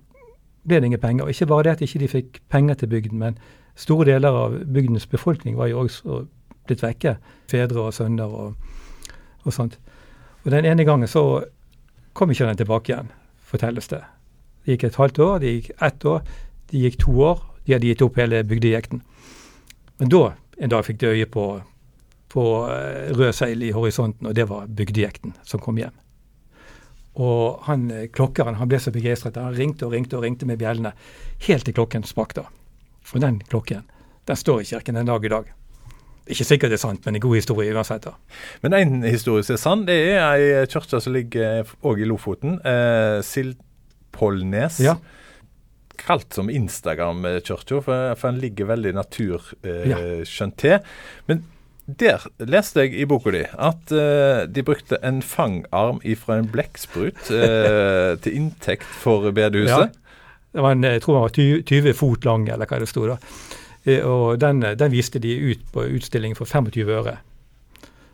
ble 0.67 0.79
det 0.79 0.89
ingen 0.91 0.99
penger. 0.99 1.23
Og 1.23 1.29
Ikke 1.29 1.45
bare 1.45 1.63
det 1.63 1.75
at 1.75 1.81
ikke 1.81 1.99
de 1.99 2.05
ikke 2.05 2.17
fikk 2.17 2.39
penger 2.49 2.73
til 2.73 2.87
bygden, 2.87 3.19
men 3.19 3.37
store 3.75 4.05
deler 4.11 4.29
av 4.29 4.57
bygdens 4.73 5.07
befolkning 5.07 5.57
var 5.57 5.67
jo 5.67 5.83
også 5.83 6.25
blitt 6.67 6.83
vekke. 6.83 7.17
Fedre 7.51 7.87
og 7.87 7.93
sønner 7.93 8.25
og, 8.25 8.55
og 9.43 9.53
sånt. 9.53 9.79
Og 10.45 10.51
den 10.51 10.65
ene 10.65 10.85
gangen 10.85 11.07
så 11.07 11.43
kom 12.13 12.31
ikke 12.31 12.47
den 12.47 12.57
tilbake 12.57 12.93
igjen 12.93 13.11
fortelles 13.45 13.87
det. 13.91 14.01
Det 14.65 14.75
gikk 14.75 14.87
et 14.87 14.99
halvt 15.01 15.19
år, 15.19 15.37
det 15.39 15.53
gikk 15.53 15.69
ett 15.81 16.05
år, 16.05 16.23
det 16.71 16.81
gikk 16.81 16.97
to 17.03 17.13
år. 17.21 17.43
De 17.65 17.73
hadde 17.73 17.89
gitt 17.89 18.01
opp 18.05 18.17
hele 18.21 18.43
bygdejekten. 18.45 19.01
Men 19.99 20.11
da, 20.11 20.23
en 20.61 20.73
dag 20.73 20.85
fikk 20.85 20.99
de 21.01 21.13
øye 21.13 21.27
på, 21.29 21.45
på 22.33 22.45
eh, 22.69 23.11
rød 23.15 23.33
seil 23.33 23.63
i 23.65 23.71
horisonten, 23.73 24.27
og 24.27 24.35
det 24.37 24.47
var 24.49 24.67
bygdejekten 24.67 25.33
som 25.43 25.61
kom 25.63 25.79
hjem. 25.81 25.93
Og 27.15 27.63
han, 27.63 27.89
eh, 27.91 28.07
klokkeren 28.11 28.57
han 28.59 28.69
ble 28.69 28.79
så 28.79 28.91
begeistret. 28.91 29.37
Han 29.39 29.55
ringte 29.55 29.87
og 29.87 29.93
ringte 29.95 30.17
og 30.17 30.23
ringte 30.23 30.45
med 30.45 30.59
bjellene 30.59 30.93
helt 31.47 31.65
til 31.65 31.73
klokken 31.73 32.03
sprakk. 32.03 32.33
da. 32.35 32.47
For 33.05 33.19
den 33.19 33.39
klokken 33.39 33.85
den 34.25 34.35
står 34.35 34.61
i 34.61 34.65
kirken 34.65 34.97
en 34.97 35.05
dag 35.05 35.25
i 35.25 35.29
dag. 35.29 35.51
Ikke 36.25 36.45
sikkert 36.47 36.71
det 36.73 36.79
er 36.79 36.81
sant, 36.81 37.05
men 37.05 37.15
en 37.15 37.21
god 37.21 37.35
historie 37.35 37.73
uansett. 37.73 38.03
da. 38.03 38.15
Men 38.63 38.73
en 38.73 39.03
historie 39.03 39.43
som 39.43 39.53
er 39.53 39.61
sann, 39.61 39.85
det 39.85 39.97
er 40.15 40.23
ei 40.33 40.65
kirke 40.65 41.01
som 41.01 41.13
ligger 41.13 41.69
òg 41.85 42.01
i 42.01 42.07
Lofoten. 42.09 42.57
Eh, 42.65 43.21
Sildpollnes. 43.21 44.79
Ja. 44.81 44.97
Kalt 45.95 46.33
som 46.33 46.49
Instagram-kirka, 46.49 47.81
for, 47.81 48.15
for 48.17 48.31
den 48.31 48.41
ligger 48.41 48.65
veldig 48.73 48.95
naturskjønt 48.97 50.57
eh, 50.57 50.57
til. 50.57 50.79
Men 51.29 51.45
der 51.85 52.23
leste 52.41 52.81
jeg 52.81 52.95
i 52.97 53.05
boka 53.05 53.29
di 53.33 53.43
at 53.45 53.91
uh, 53.93 54.45
de 54.49 54.63
brukte 54.65 54.97
en 55.05 55.21
fangarm 55.21 56.01
fra 56.17 56.39
en 56.39 56.47
blekksprut 56.49 57.29
uh, 57.29 58.17
til 58.21 58.33
inntekt 58.33 58.83
for 58.83 59.29
bedehuset. 59.31 59.93
Ja. 59.93 60.05
Det 60.55 60.63
var 60.63 60.71
en, 60.71 60.83
jeg 60.83 61.01
tror 61.03 61.15
den 61.15 61.21
var 61.21 61.63
20 61.67 61.93
fot 61.93 62.25
lang, 62.25 62.47
eller 62.49 62.65
hva 62.65 62.79
det 62.79 62.87
sto 62.87 63.03
da. 63.09 63.17
Eh, 63.85 63.99
og 64.07 64.39
den, 64.39 64.63
den, 64.63 64.91
viste 64.91 65.19
de 65.19 65.33
ut 65.51 65.65
på 65.73 65.83
utstilling 65.97 66.35
for 66.37 66.47
25 66.47 66.89
øre. 66.95 67.17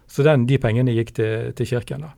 Så 0.10 0.26
den, 0.26 0.48
de 0.50 0.58
pengene 0.60 0.96
gikk 0.96 1.14
til, 1.16 1.54
til 1.56 1.70
kirken. 1.70 2.08
da. 2.08 2.16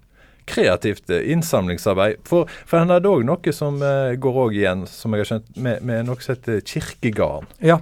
Kreativt 0.48 1.12
innsamlingsarbeid. 1.12 2.24
For, 2.28 2.48
for 2.66 2.82
han 2.82 2.94
hadde 2.96 3.12
òg 3.12 3.28
noe 3.28 3.54
som 3.56 3.84
uh, 3.84 4.16
går 4.16 4.40
òg 4.48 4.56
igjen, 4.58 4.88
som 4.88 5.14
jeg 5.14 5.26
har 5.26 5.32
skjønt, 5.34 5.52
med, 5.60 5.84
med 5.84 6.08
noe 6.08 6.24
som 6.24 6.38
heter 6.38 6.64
kirkegarn. 6.72 7.52
Ja, 7.60 7.82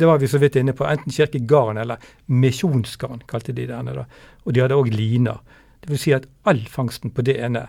det 0.00 0.08
var 0.08 0.18
vi 0.18 0.28
så 0.28 0.40
vidt 0.40 0.56
inne 0.56 0.72
på. 0.76 0.86
Enten 0.88 1.12
kirkegarn 1.12 1.78
eller 1.80 2.00
misjonsgarn, 2.26 3.22
kalte 3.28 3.52
de 3.56 3.66
det. 3.68 3.80
Da. 3.84 4.06
Og 4.44 4.54
de 4.56 4.64
hadde 4.64 4.78
òg 4.78 4.90
liner. 4.94 5.40
Det 5.80 5.92
vil 5.92 6.00
si 6.00 6.14
at 6.16 6.28
all 6.48 6.62
fangsten 6.68 7.12
på 7.12 7.24
det 7.24 7.36
ene 7.40 7.66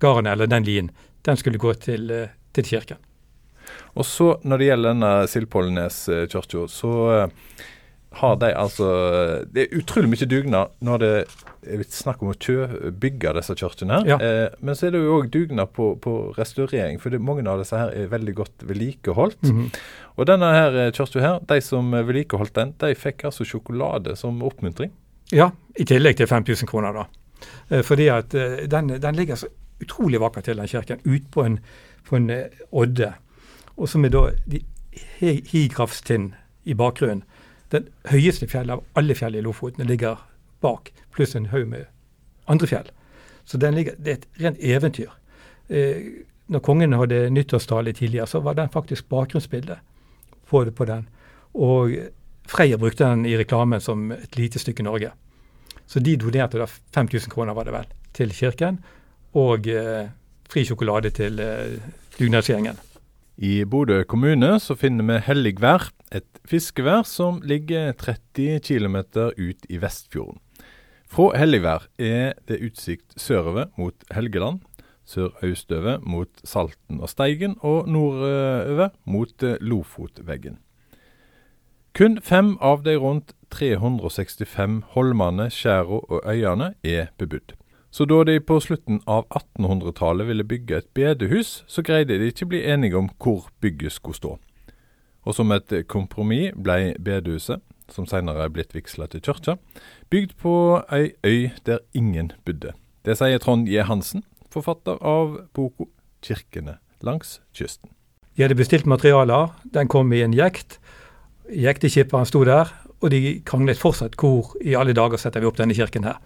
garnet 0.00 0.34
eller 0.34 0.50
den 0.50 0.66
linen, 0.68 0.90
den 1.24 1.40
skulle 1.40 1.60
gå 1.60 1.72
til, 1.80 2.10
eh, 2.10 2.34
til 2.52 2.64
kirken. 2.64 3.00
Og 3.96 4.04
så 4.06 4.38
Når 4.44 4.58
det 4.58 4.66
gjelder 4.66 4.92
denne 4.92 5.26
Sildpollenes 5.26 5.96
kirke, 6.30 6.68
så 6.68 6.92
eh, 7.16 7.28
har 8.16 8.36
de 8.40 8.48
altså 8.56 8.86
Det 9.52 9.66
er 9.66 9.78
utrolig 9.78 10.08
mye 10.12 10.28
dugnad 10.30 10.72
når 10.84 11.02
det 11.02 11.10
er 11.66 11.82
snakk 11.90 12.22
om 12.22 12.30
å 12.30 12.90
bygge 13.02 13.32
disse 13.36 13.56
kirkene. 13.58 13.98
Ja. 14.06 14.16
Eh, 14.22 14.54
men 14.62 14.78
så 14.78 14.86
er 14.86 14.94
det 14.94 15.00
jo 15.02 15.16
òg 15.16 15.32
dugnad 15.34 15.72
på, 15.74 15.88
på 15.98 16.12
restaurering, 16.36 17.00
for 17.02 17.10
det, 17.10 17.18
mange 17.18 17.42
av 17.50 17.58
disse 17.58 17.76
her 17.80 17.90
er 17.90 18.12
veldig 18.12 18.34
godt 18.38 18.66
vedlikeholdt. 18.68 19.42
Mhm. 19.50 19.66
Og 20.16 20.28
denne 20.30 20.52
her 20.54 20.78
eh, 20.84 20.92
kirka 20.94 21.24
her, 21.24 21.40
de 21.50 21.58
som 21.64 21.90
eh, 21.92 22.06
vedlikeholdt 22.06 22.54
den, 22.54 22.74
de 22.80 22.94
fikk 22.94 23.26
altså 23.26 23.48
sjokolade 23.48 24.14
som 24.16 24.38
oppmuntring. 24.46 24.94
Ja, 25.34 25.50
i 25.74 25.84
tillegg 25.88 26.20
til 26.20 26.30
5000 26.30 26.70
kroner, 26.70 26.94
da. 26.94 27.06
Eh, 27.70 27.82
Fordi 27.82 28.08
at 28.14 28.34
eh, 28.34 28.64
den, 28.70 28.88
den 29.02 29.18
ligger 29.18 29.34
så 29.34 29.50
utrolig 29.82 30.20
vakkert 30.20 30.44
til, 30.44 30.56
den 30.56 30.70
kirken, 30.70 31.02
ut 31.04 31.30
på 31.30 31.44
en, 31.44 31.58
på 32.08 32.16
en 32.16 32.30
eh, 32.30 32.64
odde. 32.72 33.12
Og 33.76 33.88
som 33.88 34.04
er 34.04 34.14
da 34.14 34.28
Higrafstind 35.20 36.32
i 36.64 36.74
bakgrunnen. 36.74 37.24
Den 37.74 37.88
høyeste 38.10 38.46
fjellet 38.50 38.78
av 38.78 38.84
alle 38.98 39.16
fjell 39.18 39.36
i 39.36 39.42
Lofoten 39.42 39.86
ligger 39.86 40.20
bak, 40.62 40.92
pluss 41.14 41.34
en 41.36 41.50
haug 41.50 41.66
med 41.68 41.88
andre 42.46 42.66
fjell. 42.70 42.90
Så 43.44 43.58
ligger, 43.58 43.94
det 43.98 44.12
er 44.12 44.18
et 44.20 44.28
rent 44.42 44.62
eventyr. 44.62 45.10
Eh, 45.68 46.24
når 46.46 46.62
kongen 46.62 46.94
hadde 46.94 47.30
nyttårstale 47.30 47.92
tidligere, 47.92 48.26
så 48.26 48.40
var 48.40 48.54
den 48.54 48.70
faktisk 48.70 49.08
bakgrunnsbildet 49.08 49.78
på, 50.48 50.64
på 50.70 50.84
den. 50.84 51.08
Og 51.54 51.94
Freia 52.46 52.78
brukte 52.78 53.04
den 53.04 53.26
i 53.26 53.36
reklamen 53.36 53.80
som 53.80 54.12
et 54.12 54.36
lite 54.38 54.58
stykke 54.62 54.82
Norge. 54.86 55.10
Så 55.86 56.00
de 56.00 56.16
donerte 56.16 56.58
da 56.58 56.66
5000 56.66 57.30
kroner, 57.30 57.54
var 57.54 57.66
det 57.66 57.74
vel, 57.74 57.88
til 58.14 58.32
kirken, 58.34 58.78
og 59.34 59.66
eh, 59.68 60.06
fri 60.50 60.64
sjokolade 60.66 61.10
til 61.14 61.40
eh, 61.42 61.78
dugnadsgjengen. 62.18 62.78
I 63.36 63.66
Bodø 63.68 64.00
kommune 64.08 64.54
så 64.64 64.72
finner 64.80 65.04
vi 65.04 65.16
Helligvær, 65.26 65.90
et 66.08 66.38
fiskevær 66.48 67.02
som 67.04 67.42
ligger 67.44 67.92
30 68.00 68.62
km 68.64 68.96
ut 69.36 69.66
i 69.68 69.76
Vestfjorden. 69.76 70.38
Fra 71.04 71.34
Helligvær 71.36 71.84
er 72.00 72.32
det 72.48 72.62
utsikt 72.64 73.12
sørover 73.20 73.68
mot 73.76 74.08
Helgeland, 74.16 74.62
sørøstover 75.04 76.00
mot 76.00 76.32
Salten 76.48 77.02
og 77.04 77.12
Steigen, 77.12 77.58
og 77.60 77.84
nordover 77.88 78.96
mot 79.04 79.44
eh, 79.44 79.60
Lofotveggen. 79.60 80.56
Kun 81.92 82.16
fem 82.24 82.56
av 82.64 82.88
de 82.88 82.96
rundt 82.96 83.36
365 83.52 84.80
holmene, 84.96 85.50
skjæra 85.52 86.00
og 86.00 86.24
øyene 86.24 86.72
er 86.84 87.12
bebudd. 87.20 87.52
Så 87.96 88.04
da 88.04 88.18
de 88.28 88.40
på 88.44 88.58
slutten 88.60 88.98
av 89.08 89.24
1800-tallet 89.30 90.28
ville 90.28 90.44
bygge 90.44 90.82
et 90.82 90.88
bedehus, 90.92 91.62
så 91.64 91.80
greide 91.80 92.18
de 92.20 92.26
ikke 92.28 92.48
bli 92.50 92.58
enige 92.68 92.98
om 92.98 93.06
hvor 93.16 93.46
bygget 93.64 93.94
skulle 93.94 94.18
stå. 94.18 94.32
Og 95.24 95.36
som 95.38 95.54
et 95.56 95.72
kompromiss 95.88 96.52
ble 96.60 96.92
bedehuset, 97.00 97.64
som 97.88 98.04
senere 98.04 98.44
er 98.44 98.52
blitt 98.52 98.76
vigsla 98.76 99.08
til 99.08 99.24
kirka, 99.24 99.56
bygd 100.12 100.36
på 100.42 100.52
ei 100.92 101.14
øy 101.24 101.48
der 101.64 101.80
ingen 101.96 102.34
bodde. 102.44 102.74
Det 103.08 103.16
sier 103.16 103.40
Trond 103.40 103.72
J. 103.72 103.88
Hansen, 103.88 104.26
forfatter 104.52 105.00
av 105.00 105.48
boka 105.56 105.88
'Kirkene 106.20 106.76
langs 107.00 107.40
kysten'. 107.54 107.88
De 108.36 108.42
hadde 108.42 108.60
bestilt 108.60 108.86
materialer, 108.86 109.56
den 109.72 109.88
kom 109.88 110.12
i 110.12 110.20
en 110.20 110.34
jekt. 110.34 110.80
Jekteskipperen 111.48 112.26
sto 112.26 112.44
der, 112.44 112.68
og 113.00 113.10
de 113.10 113.40
kranglet 113.40 113.78
fortsatt 113.78 114.20
hvor 114.20 114.52
i 114.60 114.74
alle 114.74 114.92
dager 114.92 115.16
setter 115.16 115.40
vi 115.40 115.46
opp 115.46 115.56
denne 115.56 115.74
kirken 115.74 116.04
her. 116.04 116.20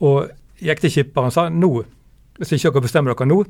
Og 0.00 0.30
jekteskipperen 0.62 1.32
sa 1.34 1.48
nå, 1.52 1.70
hvis 2.38 2.52
ikke 2.56 2.72
dere 2.74 2.84
bestemmer 2.84 3.14
dere 3.14 3.28
nå, 3.28 3.42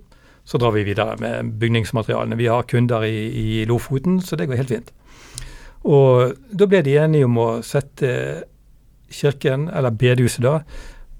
så 0.46 0.60
drar 0.62 0.76
vi 0.76 0.84
videre 0.86 1.16
med 1.18 1.56
bygningsmaterialene. 1.60 2.38
Vi 2.38 2.46
har 2.46 2.68
kunder 2.70 3.02
i, 3.02 3.16
i 3.30 3.64
Lofoten, 3.66 4.20
så 4.22 4.38
det 4.38 4.46
går 4.46 4.60
helt 4.60 4.75
fint. 4.75 4.92
Og 5.86 6.36
da 6.50 6.68
ble 6.70 6.82
de 6.86 6.94
enige 6.98 7.26
om 7.26 7.38
å 7.42 7.48
sette 7.66 8.10
kirken, 9.10 9.68
eller 9.70 9.94
bedehuset 9.94 10.44
da, 10.46 10.60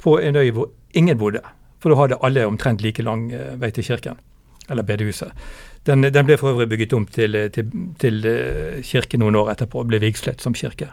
på 0.02 0.19
en 0.23 0.38
øy 0.38 0.50
hvor 0.55 0.71
ingen 0.95 1.19
bodde. 1.19 1.43
For 1.83 1.90
da 1.90 1.99
hadde 2.00 2.21
alle 2.26 2.47
omtrent 2.47 2.83
like 2.83 3.02
lang 3.02 3.28
eh, 3.35 3.55
vei 3.59 3.73
til 3.75 3.87
kirken, 3.87 4.19
eller 4.71 4.87
bedehuset. 4.87 5.35
Den, 5.87 6.02
den 6.02 6.26
ble 6.26 6.38
for 6.38 6.55
øvrig 6.55 6.69
bygget 6.71 6.95
om 6.99 7.07
til, 7.07 7.38
til, 7.55 7.71
til 7.99 8.23
eh, 8.26 8.78
kirke 8.87 9.19
noen 9.23 9.38
år 9.38 9.52
etterpå, 9.55 9.83
og 9.83 9.90
ble 9.90 10.02
vigslet 10.02 10.43
som 10.43 10.55
kirke. 10.55 10.90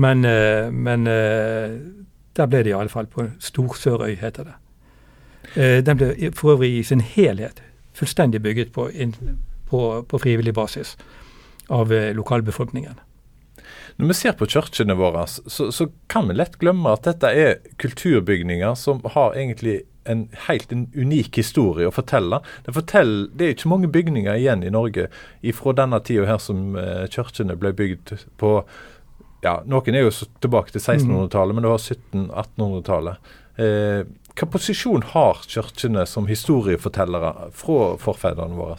Men, 0.00 0.24
eh, 0.24 0.70
men 0.72 1.08
eh, 1.10 1.76
der 2.36 2.46
ble 2.46 2.62
det 2.64 2.72
i 2.72 2.76
alle 2.76 2.92
fall 2.92 3.08
på 3.10 3.26
Storsørøy, 3.42 4.14
heter 4.20 4.50
det. 4.50 4.56
Eh, 5.56 5.80
Den 5.84 5.96
ble 5.96 6.32
for 6.36 6.54
øvrig 6.54 6.78
i 6.78 6.82
sin 6.86 7.00
helhet 7.00 7.62
fullstendig 7.92 8.42
bygget 8.42 8.72
på, 8.72 8.88
på, 9.68 9.80
på 10.08 10.18
frivillig 10.18 10.54
basis 10.54 10.96
av 11.68 11.92
eh, 11.92 12.14
lokalbefolkningen. 12.14 13.00
Når 13.96 14.06
vi 14.06 14.14
ser 14.16 14.32
på 14.32 14.46
kirkene 14.48 14.96
våre, 14.96 15.26
så, 15.26 15.68
så 15.72 15.86
kan 16.08 16.28
vi 16.28 16.38
lett 16.38 16.56
glemme 16.62 16.94
at 16.94 17.04
dette 17.04 17.30
er 17.36 17.58
kulturbygninger 17.82 18.74
som 18.78 19.02
har 19.04 19.36
egentlig 19.36 19.82
en 20.08 20.28
helt 20.46 20.72
en 20.72 20.86
unik 20.96 21.36
historie 21.36 21.88
å 21.88 21.92
fortelle. 21.92 22.40
Det, 22.64 22.72
forteller, 22.74 23.28
det 23.36 23.46
er 23.46 23.52
ikke 23.54 23.72
mange 23.72 23.90
bygninger 23.92 24.38
igjen 24.40 24.64
i 24.64 24.72
Norge 24.72 25.10
fra 25.58 25.74
denne 25.76 26.00
tida 26.06 26.24
her 26.30 26.40
som 26.42 26.78
eh, 26.80 27.04
kirkene 27.12 27.58
ble 27.60 27.74
bygd 27.76 28.14
på 28.40 28.54
ja, 29.44 29.60
Noen 29.66 29.96
er 29.96 30.04
jo 30.04 30.14
så 30.14 30.28
tilbake 30.42 30.72
til 30.74 30.82
1600-tallet, 30.82 31.56
men 31.56 31.64
det 31.64 31.70
var 31.72 31.84
1700-1800-tallet. 31.84 33.30
Eh, 33.60 34.02
hva 34.40 34.48
posisjon 34.48 35.02
har 35.12 35.40
kirkene 35.50 36.06
som 36.08 36.28
historiefortellere 36.30 37.50
fra 37.56 37.94
forfedrene 38.00 38.56
våre? 38.56 38.76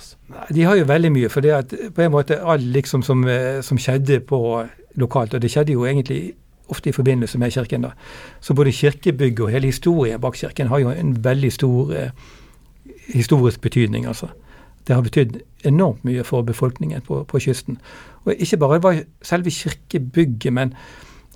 De 0.49 0.63
har 0.65 0.79
jo 0.79 0.87
veldig 0.89 1.11
mye, 1.13 1.29
for 1.29 1.45
det 1.45 1.55
at 1.57 1.73
på 1.95 2.05
en 2.05 2.13
måte 2.13 2.39
alt 2.39 2.65
liksom 2.77 3.03
som, 3.05 3.25
eh, 3.27 3.61
som 3.61 3.77
skjedde 3.77 4.21
på 4.25 4.39
lokalt, 5.01 5.33
og 5.33 5.41
det 5.41 5.51
skjedde 5.51 5.75
jo 5.75 5.85
egentlig 5.85 6.33
ofte 6.71 6.89
i 6.89 6.95
forbindelse 6.95 7.37
med 7.37 7.51
kirken. 7.51 7.81
da. 7.81 7.91
Så 8.39 8.53
både 8.53 8.71
kirkebygget 8.71 9.39
og 9.39 9.51
hele 9.51 9.67
historien 9.67 10.21
bak 10.21 10.35
kirken 10.35 10.67
har 10.67 10.79
jo 10.79 10.89
en 10.89 11.23
veldig 11.23 11.51
stor 11.51 11.93
eh, 11.93 12.11
historisk 13.13 13.61
betydning. 13.61 14.05
altså. 14.05 14.27
Det 14.87 14.95
har 14.95 15.01
betydd 15.01 15.41
enormt 15.67 16.05
mye 16.07 16.23
for 16.23 16.45
befolkningen 16.47 17.01
på, 17.07 17.23
på 17.23 17.39
kysten. 17.39 17.77
Og 18.25 18.33
ikke 18.37 18.57
bare 18.61 18.83
var 18.83 19.01
selve 19.25 19.51
kirkebygget, 19.51 20.53
men, 20.53 20.73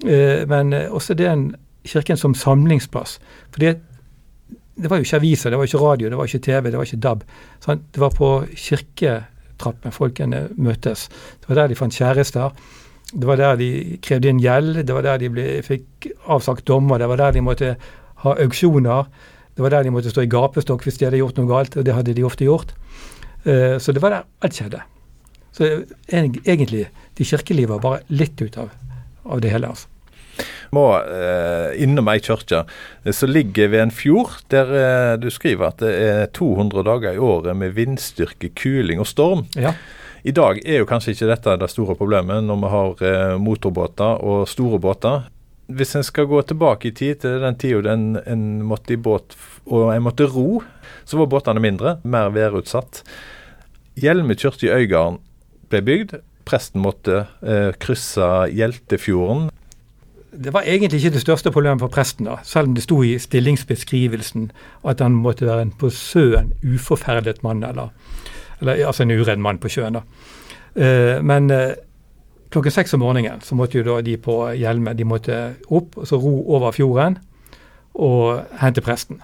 eh, 0.06 0.48
men 0.50 0.74
eh, 0.74 0.92
også 0.92 1.14
den 1.14 1.56
kirken 1.86 2.18
som 2.18 2.36
samlingsplass. 2.36 3.20
For 3.52 3.60
det, 3.60 3.76
det 4.76 4.90
var 4.90 4.98
jo 4.98 5.08
ikke 5.08 5.22
aviser, 5.22 5.50
det 5.50 5.60
var 5.60 5.70
ikke 5.70 5.84
radio, 5.84 6.10
det 6.10 6.18
var 6.18 6.30
ikke 6.30 6.46
TV, 6.46 6.72
det 6.72 6.78
var 6.78 6.90
ikke 6.90 7.04
DAB. 7.04 7.24
Sant? 7.66 7.86
Det 7.94 8.02
var 8.02 8.16
på 8.16 8.32
kirketrappen 8.56 9.92
folkene 9.96 10.48
møttes. 10.56 11.08
Det 11.40 11.50
var 11.50 11.62
der 11.62 11.68
de 11.72 11.80
fant 11.80 11.94
kjærester. 11.94 12.52
Det 13.14 13.28
var 13.28 13.38
der 13.40 13.56
de 13.56 13.70
krevde 14.04 14.30
inn 14.30 14.42
gjeld, 14.42 14.82
det 14.84 14.96
var 14.96 15.06
der 15.06 15.22
de 15.22 15.30
ble, 15.30 15.46
fikk 15.64 16.10
avsagt 16.28 16.66
dommer, 16.68 16.98
det 16.98 17.08
var 17.08 17.22
der 17.22 17.38
de 17.38 17.44
måtte 17.46 17.76
ha 18.26 18.34
auksjoner. 18.42 19.06
Det 19.56 19.64
var 19.64 19.72
der 19.72 19.86
de 19.86 19.94
måtte 19.94 20.12
stå 20.12 20.26
i 20.26 20.32
gapestokk 20.32 20.84
hvis 20.84 20.98
de 21.00 21.08
hadde 21.08 21.22
gjort 21.22 21.38
noe 21.40 21.48
galt, 21.48 21.78
og 21.78 21.86
det 21.86 21.94
hadde 21.96 22.16
de 22.18 22.26
ofte 22.28 22.48
gjort. 22.48 22.74
Eh, 23.46 23.78
Så 23.80 23.94
det 23.94 24.02
var 24.02 24.10
der 24.10 24.24
alt 24.42 24.54
skjedde. 24.58 24.82
Så 25.56 25.68
egentlig, 26.12 26.88
de 27.18 27.24
kirkelige 27.24 27.70
var 27.70 27.80
bare 27.80 28.00
litt 28.10 28.42
ut 28.42 28.58
av, 28.58 28.70
av 29.26 29.42
det 29.42 29.50
hele. 29.54 29.68
altså. 29.68 29.88
må 30.76 30.82
eh, 31.00 31.78
innom 31.84 32.10
ei 32.12 32.20
kirke 32.20 32.66
eh, 33.06 33.12
som 33.16 33.30
ligger 33.32 33.70
ved 33.72 33.82
en 33.86 33.92
fjord, 33.96 34.34
der 34.52 34.72
eh, 34.76 35.12
du 35.22 35.30
skriver 35.32 35.70
at 35.70 35.78
det 35.80 35.94
er 35.94 36.26
200 36.36 36.84
dager 36.84 37.14
i 37.16 37.22
året 37.22 37.56
med 37.56 37.72
vindstyrke, 37.78 38.50
kuling 38.58 39.00
og 39.00 39.08
storm. 39.08 39.46
Ja. 39.56 39.72
I 40.26 40.34
dag 40.36 40.60
er 40.66 40.82
jo 40.82 40.90
kanskje 40.90 41.14
ikke 41.14 41.30
dette 41.30 41.56
det 41.62 41.70
store 41.72 41.96
problemet 41.96 42.44
når 42.44 42.60
vi 42.64 42.74
har 42.74 43.06
eh, 43.08 43.38
motorbåter 43.40 44.20
og 44.26 44.48
store 44.50 44.80
båter. 44.84 45.30
Hvis 45.72 45.96
en 45.96 46.04
skal 46.04 46.28
gå 46.30 46.42
tilbake 46.46 46.90
i 46.90 46.94
tid 46.98 47.22
til 47.24 47.40
den 47.42 47.56
tida 47.62 47.94
en, 47.94 48.18
en 48.26 48.44
måtte 48.68 48.94
i 48.94 49.00
båt 49.00 49.38
og 49.66 49.94
en 49.96 50.04
måtte 50.04 50.28
ro, 50.30 50.60
så 51.06 51.18
var 51.22 51.32
båtene 51.32 51.62
mindre, 51.64 51.96
mer 52.04 52.28
værutsatt. 52.36 53.06
Hjelme 53.96 54.36
kirke 54.36 54.68
i 54.68 54.74
Øygarden 54.74 55.20
ble 55.70 55.82
bygd. 55.82 56.18
Presten 56.46 56.84
måtte 56.84 57.26
eh, 57.42 57.72
krysse 57.80 58.26
Hjeltefjorden. 58.54 59.50
Det 60.36 60.52
var 60.54 60.68
egentlig 60.68 61.00
ikke 61.00 61.16
det 61.16 61.22
største 61.24 61.52
problemet 61.52 61.80
for 61.80 61.88
presten, 61.88 62.28
da, 62.28 62.36
selv 62.44 62.68
om 62.68 62.74
det 62.76 62.84
sto 62.84 62.98
i 63.04 63.14
stillingsbeskrivelsen 63.20 64.50
at 64.84 65.00
han 65.00 65.16
måtte 65.16 65.48
være 65.48 65.62
en 65.62 65.72
på 65.72 65.88
sjøen 65.96 66.52
uforferdet 66.60 67.40
mann, 67.44 67.64
eller, 67.64 67.94
eller 68.60 68.84
altså 68.84 69.06
en 69.06 69.16
uredd 69.16 69.40
mann 69.40 69.62
på 69.64 69.72
sjøen. 69.72 69.96
da. 69.96 70.04
Eh, 70.76 71.22
men 71.24 71.48
eh, 71.52 71.78
klokken 72.52 72.72
seks 72.72 72.94
om 72.94 73.00
morgenen 73.00 73.40
så 73.42 73.56
måtte 73.56 73.80
jo 73.80 73.86
da 73.88 74.02
de 74.04 74.18
på 74.20 74.36
Hjelme 74.60 74.94
de 74.94 75.08
måtte 75.08 75.40
opp 75.70 75.96
og 75.96 76.08
så 76.08 76.20
ro 76.20 76.36
over 76.58 76.76
fjorden 76.76 77.18
og 77.96 78.44
hente 78.60 78.84
presten. 78.84 79.22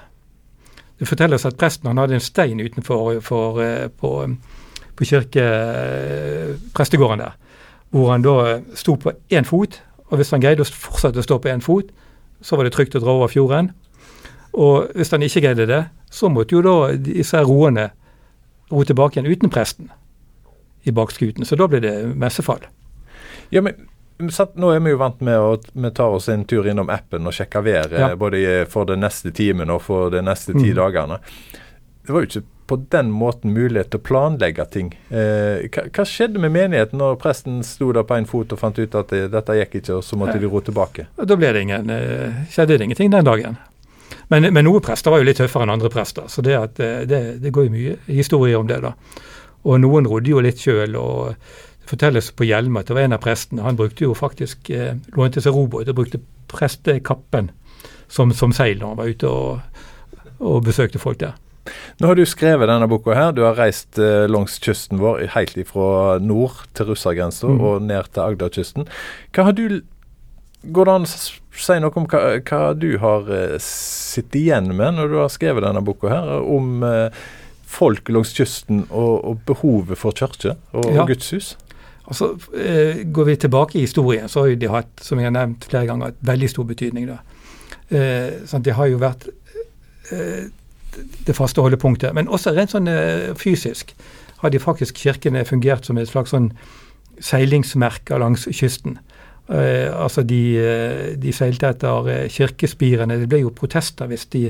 Det 0.99 1.09
forteller 1.09 1.35
oss 1.35 1.47
at 1.49 1.57
presten 1.57 1.89
han 1.89 1.97
hadde 1.97 2.19
en 2.19 2.23
stein 2.23 2.59
utenfor 2.61 3.19
for, 3.25 3.61
eh, 3.63 3.87
på, 3.89 4.35
på 5.01 5.09
kirke, 5.09 5.43
eh, 5.43 6.51
prestegården 6.77 7.25
der, 7.25 7.37
hvor 7.91 8.13
han 8.13 8.23
da 8.23 8.59
sto 8.77 8.95
på 9.01 9.15
én 9.33 9.47
fot 9.49 9.81
og 10.11 10.19
hvis 10.19 10.33
han 10.35 10.43
greide 10.43 10.65
å 10.65 10.67
fortsette 10.67 11.21
å 11.21 11.25
stå 11.25 11.39
på 11.39 11.49
én 11.51 11.63
fot, 11.63 11.91
så 12.43 12.59
var 12.59 12.67
det 12.67 12.75
trygt 12.75 12.97
å 12.99 13.01
dra 13.01 13.15
over 13.15 13.31
fjorden. 13.31 13.71
Og 14.51 14.91
hvis 14.97 15.13
han 15.13 15.23
ikke 15.23 15.45
greide 15.45 15.69
det, 15.69 15.85
så 16.11 16.27
måtte 16.27 16.57
jo 16.57 16.63
da 16.65 16.75
disse 16.99 17.39
roene 17.47 17.87
ro 18.71 18.83
tilbake 18.87 19.17
igjen 19.17 19.31
uten 19.31 19.51
presten 19.53 19.87
i 20.83 20.91
bakskuten. 20.95 21.47
Så 21.47 21.55
da 21.55 21.69
ble 21.71 21.79
det 21.83 21.93
messefall. 22.19 22.65
Ja, 23.55 23.63
men 23.63 23.87
nå 24.19 24.73
er 24.73 24.83
vi 24.83 24.91
jo 24.91 24.99
vant 24.99 25.23
med 25.23 25.39
å 25.39 25.55
vi 25.55 25.91
tar 25.95 26.17
oss 26.17 26.27
en 26.29 26.43
tur 26.45 26.67
innom 26.67 26.91
appen 26.93 27.25
og 27.27 27.33
sjekker 27.33 27.63
været 27.65 27.95
ja. 28.03 28.11
både 28.19 28.65
for 28.69 28.89
den 28.89 29.01
neste 29.05 29.31
timen 29.33 29.71
og 29.71 29.81
for 29.85 30.11
de 30.13 30.21
neste 30.25 30.53
ti 30.57 30.73
mm. 30.73 30.77
dagene. 30.77 31.21
Det 32.03 32.11
var 32.11 32.25
jo 32.25 32.29
ikke 32.29 32.50
på 32.67 32.77
den 32.93 33.09
måten 33.11 33.53
mulighet 33.55 33.89
til 33.91 33.99
å 33.99 34.05
planlegge 34.05 34.65
ting. 34.71 34.91
Eh, 35.09 35.67
hva, 35.73 35.87
hva, 35.89 36.05
skjedde 36.07 36.41
med 36.41 36.53
menigheten 36.55 37.01
når 37.01 37.17
presten 37.21 37.59
sto 37.67 37.89
der 37.95 38.05
på 38.07 38.15
en 38.15 38.29
fot 38.29 38.53
og 38.53 38.61
fant 38.61 38.79
ut 38.79 38.95
at 38.95 39.11
det, 39.11 39.25
dette 39.33 39.57
gikk 39.57 39.81
ikke, 39.81 39.97
og 39.97 40.05
så 40.07 40.19
måtte 40.19 40.39
de 40.39 40.51
ro 40.51 40.61
tilbake? 40.63 41.09
Da 41.17 41.37
ble 41.39 41.51
det 41.55 41.65
ingen, 41.67 41.91
eh, 41.91 42.45
skjedde 42.53 42.77
det 42.77 42.87
ingenting 42.87 43.11
den 43.13 43.27
dagen. 43.27 43.59
Men, 44.31 44.47
men 44.53 44.63
noen 44.67 44.83
prester 44.83 45.11
var 45.11 45.19
jo 45.19 45.27
litt 45.27 45.41
tøffere 45.41 45.67
enn 45.67 45.73
andre 45.73 45.91
prester, 45.91 46.29
så 46.31 46.43
det, 46.45 46.55
at, 46.55 46.79
eh, 46.79 47.03
det, 47.09 47.21
det 47.43 47.51
går 47.51 47.67
jo 47.67 47.75
mye 47.75 47.97
historier 48.07 48.61
om 48.61 48.69
det. 48.69 48.79
da. 48.85 48.95
Og 49.67 49.81
noen 49.83 50.07
rodde 50.09 50.31
jo 50.31 50.41
litt 50.43 50.61
sjøl. 50.61 50.95
Det 50.95 51.89
fortelles 51.91 52.31
på 52.37 52.47
Hjelme 52.47 52.81
at 52.81 52.87
det 52.87 52.95
var 52.95 53.07
en 53.07 53.17
av 53.17 53.23
prestene. 53.23 53.65
Han 53.65 53.79
brukte 53.79 54.05
jo 54.05 54.15
faktisk 54.15 54.69
eh, 54.71 54.95
lånte 55.17 55.43
seg 55.43 55.55
robåt 55.55 55.89
og 55.91 55.97
brukte 55.97 56.21
prestekappen 56.51 57.51
som, 58.11 58.31
som 58.35 58.53
seil 58.55 58.79
når 58.79 58.93
han 58.93 58.99
var 58.99 59.11
ute 59.11 59.31
og, 59.31 59.81
og 60.39 60.63
besøkte 60.67 61.01
folk 61.01 61.19
der. 61.19 61.35
Nå 62.01 62.09
har 62.09 62.17
du 62.17 62.23
skrevet 62.25 62.69
denne 62.69 62.87
boka 62.89 63.15
her. 63.15 63.31
Du 63.35 63.43
har 63.45 63.57
reist 63.59 63.99
eh, 64.01 64.25
langs 64.29 64.57
kysten 64.63 65.01
vår 65.01 65.27
helt 65.35 65.57
fra 65.69 66.17
nord 66.23 66.63
til 66.77 66.91
russergrensa 66.91 67.49
mm. 67.51 67.61
og 67.61 67.85
ned 67.85 68.11
til 68.11 68.25
Agderkysten. 68.25 68.89
Hva 69.35 69.49
har 69.49 69.57
du 69.57 69.81
Går 70.61 70.85
det 70.85 70.93
an 70.93 71.05
å 71.07 71.09
si 71.09 71.75
noe 71.81 71.95
om 71.97 72.03
hva, 72.05 72.19
hva 72.45 72.57
du 72.77 72.91
har 73.01 73.29
eh, 73.33 73.55
sittet 73.65 74.43
igjen 74.43 74.67
med 74.77 74.93
når 74.93 75.07
du 75.09 75.15
har 75.17 75.31
skrevet 75.33 75.65
denne 75.65 75.81
boka 75.81 76.11
her, 76.11 76.27
om 76.45 76.85
eh, 76.85 77.23
folk 77.65 78.11
langs 78.13 78.35
kysten 78.37 78.83
og, 78.89 79.15
og 79.25 79.41
behovet 79.49 79.97
for 79.97 80.13
kirke 80.13 80.53
og, 80.53 80.85
ja. 80.85 81.01
og 81.01 81.09
gudshus? 81.09 81.55
Altså, 82.05 82.35
eh, 82.53 83.01
Går 83.09 83.31
vi 83.31 83.35
tilbake 83.41 83.79
i 83.79 83.87
historien, 83.87 84.29
så 84.29 84.45
har 84.45 84.55
de 84.55 84.69
hatt, 84.69 84.93
som 85.01 85.17
jeg 85.17 85.31
har 85.31 85.33
nevnt 85.33 85.65
flere 85.65 85.89
ganger, 85.89 86.13
et 86.13 86.25
veldig 86.29 86.49
stor 86.53 86.69
betydning. 86.69 87.09
da. 87.09 87.17
Eh, 87.89 88.41
sånn, 88.45 88.63
det 88.63 88.75
har 88.77 88.87
jo 88.91 89.01
vært 89.01 89.29
eh, 90.11 90.49
det 91.27 91.35
faste 91.35 91.63
holdepunktet. 91.63 92.13
Men 92.15 92.29
også 92.31 92.53
rent 92.55 92.73
sånn 92.73 92.89
eh, 92.91 93.31
fysisk 93.39 93.93
har 94.41 94.53
de 94.53 94.61
faktisk 94.61 94.97
kirkene 94.97 95.45
fungert 95.45 95.85
som 95.85 95.99
et 96.01 96.09
slags 96.09 96.33
sånn 96.33 96.51
seilingsmerke 97.21 98.17
langs 98.17 98.47
kysten. 98.49 98.97
Uh, 99.51 99.89
altså 100.05 100.23
de, 100.23 100.39
eh, 100.61 101.07
de, 101.19 101.31
seilte 101.35 101.73
etter 101.73 102.27
kirkespirene. 102.31 103.17
Det 103.19 103.27
ble 103.29 103.41
jo 103.41 103.53
protester 103.55 104.07
hvis 104.07 104.27
de 104.31 104.45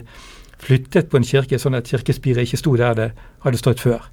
flyttet 0.62 1.10
på 1.10 1.18
en 1.18 1.26
kirke 1.26 1.58
sånn 1.60 1.80
at 1.80 1.90
kirkespiret 1.90 2.46
ikke 2.46 2.60
sto 2.60 2.76
der 2.78 2.98
det 3.00 3.08
hadde 3.46 3.62
stått 3.62 3.82
før. 3.82 4.04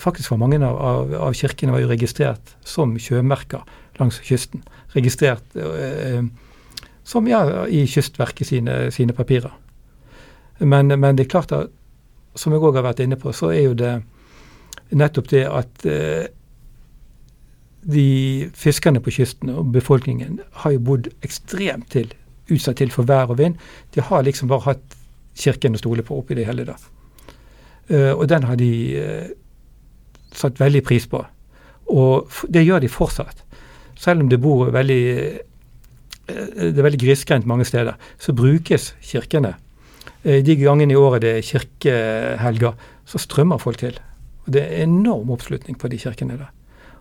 Faktisk 0.00 0.32
var 0.32 0.40
mange 0.40 0.62
av, 0.64 0.78
av, 0.80 1.12
av 1.28 1.36
kirkene 1.36 1.74
var 1.74 1.82
jo 1.82 1.90
registrert 1.90 2.54
som 2.64 2.94
sjømerker 2.96 3.66
langs 4.00 4.22
kysten. 4.24 4.64
Registrert 4.94 5.58
uh, 5.58 6.24
som 7.04 7.26
ja, 7.28 7.42
i 7.66 7.84
Kystverket 7.90 8.48
sine, 8.48 8.86
sine 8.94 9.16
papirer. 9.16 9.52
Men, 10.60 11.00
men, 11.00 11.16
det 11.16 11.24
er 11.24 11.30
klart 11.30 11.52
at, 11.56 11.72
som 12.36 12.52
jeg 12.52 12.62
òg 12.62 12.76
har 12.76 12.84
vært 12.84 13.00
inne 13.04 13.18
på, 13.18 13.32
så 13.32 13.50
er 13.54 13.64
jo 13.64 13.74
det 13.78 13.94
nettopp 14.90 15.30
det 15.32 15.42
at 15.48 15.84
eh, 15.88 16.28
de 17.80 18.50
fiskerne 18.58 19.00
på 19.00 19.14
kysten 19.14 19.52
og 19.54 19.70
befolkningen 19.72 20.40
har 20.62 20.74
jo 20.74 20.82
bodd 20.90 21.08
ekstremt 21.24 21.88
til, 21.94 22.10
utsatt 22.50 22.80
til 22.82 22.92
for 22.92 23.08
vær 23.08 23.32
og 23.32 23.38
vind. 23.40 23.56
De 23.94 24.04
har 24.04 24.26
liksom 24.26 24.50
bare 24.50 24.66
hatt 24.68 24.96
kirken 25.38 25.78
å 25.78 25.80
stole 25.80 26.04
på 26.04 26.18
oppi 26.20 26.36
det 26.36 26.44
hele. 26.48 26.66
da. 26.68 26.76
Eh, 27.88 28.12
og 28.12 28.28
den 28.28 28.44
har 28.44 28.60
de 28.60 28.72
eh, 29.00 29.30
satt 30.36 30.60
veldig 30.60 30.84
pris 30.84 31.08
på. 31.08 31.22
Og 31.90 32.42
det 32.52 32.66
gjør 32.66 32.84
de 32.84 32.92
fortsatt. 32.92 33.46
Selv 33.98 34.22
om 34.22 34.28
det 34.28 34.40
bor 34.40 34.70
veldig 34.72 35.04
uh, 36.30 36.70
det 36.70 36.78
er 36.78 36.86
veldig 36.86 37.00
grisgrendt 37.02 37.48
mange 37.50 37.66
steder, 37.68 37.98
så 38.22 38.32
brukes 38.32 38.94
kirkene 39.02 39.56
Eh, 39.56 39.69
de 40.24 40.56
gangene 40.60 40.92
i 40.92 40.98
året 41.00 41.22
det 41.24 41.30
er 41.36 41.46
kirkehelger, 41.46 42.74
så 43.08 43.18
strømmer 43.18 43.58
folk 43.58 43.78
til. 43.80 43.98
Og 44.46 44.52
Det 44.52 44.62
er 44.62 44.82
enorm 44.84 45.30
oppslutning 45.30 45.78
på 45.78 45.88
de 45.88 45.98
kirkene 45.98 46.38
der. 46.38 46.50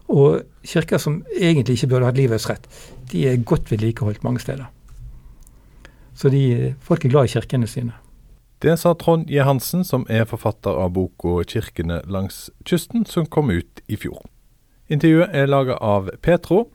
Og 0.10 0.42
kirker 0.66 0.98
som 0.98 1.24
egentlig 1.38 1.78
ikke 1.78 1.88
burde 1.88 2.06
hatt 2.06 2.18
livets 2.18 2.50
rett, 2.50 2.66
de 3.12 3.28
er 3.28 3.44
godt 3.44 3.72
vedlikeholdt 3.72 4.24
mange 4.24 4.40
steder. 4.40 4.66
Så 6.16 6.30
de, 6.30 6.76
folk 6.82 7.06
er 7.06 7.10
glad 7.10 7.30
i 7.30 7.34
kirkene 7.38 7.68
sine. 7.68 7.94
Det 8.60 8.74
sa 8.80 8.92
Trond 8.94 9.30
J. 9.32 9.46
Hansen, 9.48 9.86
som 9.88 10.04
er 10.10 10.26
forfatter 10.28 10.76
av 10.76 10.92
boka 10.92 11.44
'Kirkene 11.48 12.02
langs 12.06 12.50
kysten', 12.66 13.06
som 13.06 13.26
kom 13.26 13.50
ut 13.50 13.82
i 13.88 13.96
fjor. 13.96 14.26
Intervjuet 14.90 15.30
er 15.32 15.46
laga 15.48 15.78
av 15.80 16.10
Petro. 16.22 16.68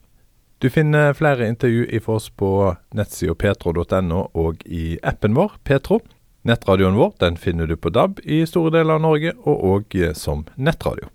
Du 0.63 0.71
finner 0.71 1.13
flere 1.13 1.49
intervju 1.49 1.85
i 1.91 2.01
oss 2.07 2.31
på 2.31 2.77
nettsida 2.95 3.35
petro.no 3.35 4.31
og 4.35 4.63
i 4.65 4.99
appen 5.03 5.35
vår 5.35 5.59
Petro. 5.65 6.01
Nettradioen 6.45 6.99
vår 6.99 7.15
den 7.23 7.37
finner 7.41 7.67
du 7.67 7.77
på 7.81 7.89
DAB 7.89 8.19
i 8.25 8.43
store 8.45 8.75
deler 8.75 8.99
av 8.99 9.05
Norge, 9.07 9.33
og 9.49 9.63
òg 9.65 9.95
som 10.13 10.45
nettradio. 10.61 11.09